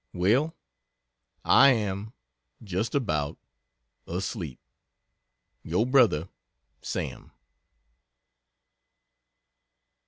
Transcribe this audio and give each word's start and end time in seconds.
Well 0.13 0.55
I 1.45 1.73
am 1.73 2.13
just 2.63 2.95
about 2.95 3.37
asleep 4.07 4.57
Your 5.61 5.85
brother 5.85 6.27
SAM. 6.81 7.29